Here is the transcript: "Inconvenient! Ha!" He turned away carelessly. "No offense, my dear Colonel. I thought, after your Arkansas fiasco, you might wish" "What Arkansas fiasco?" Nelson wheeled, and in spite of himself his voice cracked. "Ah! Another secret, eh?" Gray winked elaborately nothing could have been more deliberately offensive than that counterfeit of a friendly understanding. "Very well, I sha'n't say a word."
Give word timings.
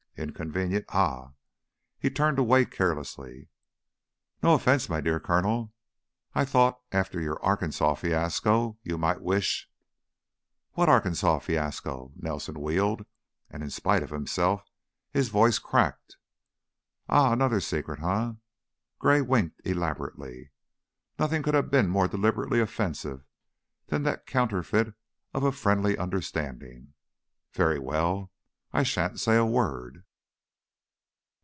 "Inconvenient! 0.17 0.85
Ha!" 0.91 1.31
He 1.97 2.11
turned 2.11 2.37
away 2.37 2.63
carelessly. 2.65 3.47
"No 4.43 4.53
offense, 4.53 4.87
my 4.87 5.01
dear 5.01 5.19
Colonel. 5.19 5.73
I 6.35 6.45
thought, 6.45 6.79
after 6.91 7.19
your 7.19 7.43
Arkansas 7.43 7.95
fiasco, 7.95 8.77
you 8.83 8.99
might 8.99 9.21
wish" 9.21 9.67
"What 10.73 10.89
Arkansas 10.89 11.39
fiasco?" 11.39 12.11
Nelson 12.17 12.59
wheeled, 12.59 13.03
and 13.49 13.63
in 13.63 13.71
spite 13.71 14.03
of 14.03 14.11
himself 14.11 14.69
his 15.09 15.29
voice 15.29 15.57
cracked. 15.57 16.17
"Ah! 17.09 17.33
Another 17.33 17.59
secret, 17.59 17.99
eh?" 18.03 18.33
Gray 18.99 19.21
winked 19.21 19.59
elaborately 19.65 20.51
nothing 21.17 21.41
could 21.41 21.55
have 21.55 21.71
been 21.71 21.89
more 21.89 22.07
deliberately 22.07 22.59
offensive 22.59 23.23
than 23.87 24.03
that 24.03 24.27
counterfeit 24.27 24.93
of 25.33 25.43
a 25.43 25.51
friendly 25.51 25.97
understanding. 25.97 26.93
"Very 27.53 27.79
well, 27.79 28.29
I 28.71 28.83
sha'n't 28.83 29.19
say 29.19 29.35
a 29.35 29.43
word." 29.43 30.03